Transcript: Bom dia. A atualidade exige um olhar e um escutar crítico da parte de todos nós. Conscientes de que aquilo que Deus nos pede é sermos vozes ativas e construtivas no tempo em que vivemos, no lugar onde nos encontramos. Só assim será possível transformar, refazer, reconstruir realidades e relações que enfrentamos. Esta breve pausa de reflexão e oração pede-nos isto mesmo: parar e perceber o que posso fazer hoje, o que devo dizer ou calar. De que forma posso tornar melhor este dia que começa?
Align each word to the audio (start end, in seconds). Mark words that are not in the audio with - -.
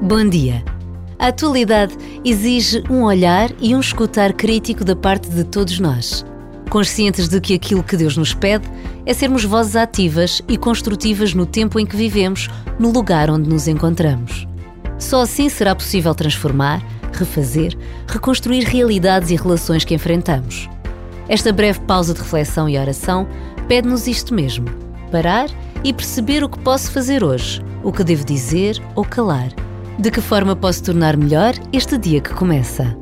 Bom 0.00 0.28
dia. 0.28 0.62
A 1.18 1.26
atualidade 1.26 1.92
exige 2.24 2.84
um 2.88 3.02
olhar 3.02 3.50
e 3.60 3.74
um 3.74 3.80
escutar 3.80 4.32
crítico 4.32 4.84
da 4.84 4.94
parte 4.94 5.28
de 5.28 5.42
todos 5.42 5.80
nós. 5.80 6.24
Conscientes 6.70 7.28
de 7.28 7.40
que 7.40 7.52
aquilo 7.52 7.82
que 7.82 7.96
Deus 7.96 8.16
nos 8.16 8.32
pede 8.32 8.70
é 9.04 9.12
sermos 9.12 9.44
vozes 9.44 9.74
ativas 9.74 10.40
e 10.46 10.56
construtivas 10.56 11.34
no 11.34 11.44
tempo 11.44 11.80
em 11.80 11.84
que 11.84 11.96
vivemos, 11.96 12.48
no 12.78 12.92
lugar 12.92 13.28
onde 13.28 13.48
nos 13.48 13.66
encontramos. 13.66 14.46
Só 15.00 15.22
assim 15.22 15.48
será 15.48 15.74
possível 15.74 16.14
transformar, 16.14 16.80
refazer, 17.12 17.76
reconstruir 18.06 18.62
realidades 18.62 19.30
e 19.32 19.36
relações 19.36 19.84
que 19.84 19.94
enfrentamos. 19.94 20.70
Esta 21.28 21.52
breve 21.52 21.80
pausa 21.80 22.14
de 22.14 22.20
reflexão 22.20 22.68
e 22.68 22.78
oração 22.78 23.26
pede-nos 23.66 24.06
isto 24.06 24.32
mesmo: 24.32 24.66
parar 25.10 25.50
e 25.82 25.92
perceber 25.92 26.44
o 26.44 26.48
que 26.48 26.58
posso 26.60 26.92
fazer 26.92 27.24
hoje, 27.24 27.60
o 27.82 27.90
que 27.90 28.04
devo 28.04 28.24
dizer 28.24 28.80
ou 28.94 29.04
calar. 29.04 29.50
De 29.98 30.12
que 30.12 30.20
forma 30.20 30.54
posso 30.54 30.84
tornar 30.84 31.16
melhor 31.16 31.54
este 31.72 31.98
dia 31.98 32.20
que 32.20 32.32
começa? 32.32 32.96